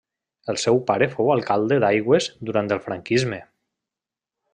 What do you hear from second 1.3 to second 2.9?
alcalde d'Aigües durant el